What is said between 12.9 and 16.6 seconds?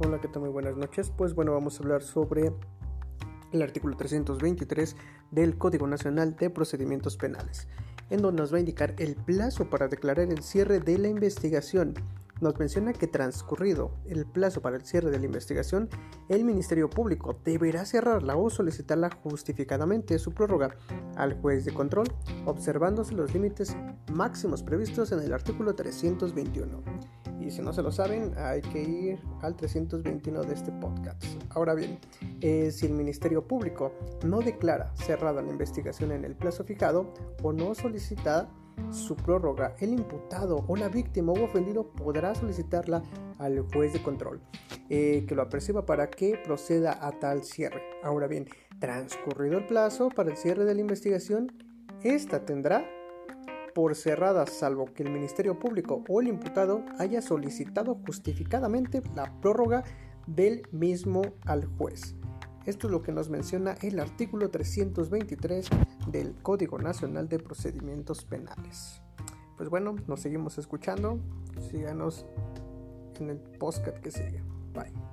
que transcurrido el plazo para el cierre de la investigación, el